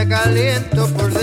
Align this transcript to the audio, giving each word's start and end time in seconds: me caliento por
me 0.00 0.08
caliento 0.08 0.86
por 0.94 1.19